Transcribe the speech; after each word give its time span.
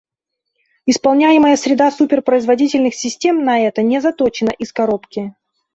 Исполняемая 0.87 1.55
среда 1.57 1.91
супер-производительных 1.91 2.95
систем 2.95 3.43
на 3.45 3.59
это 3.67 3.83
не 3.83 4.01
заточена 4.01 4.49
«из 4.49 4.73
коробки» 4.73 5.35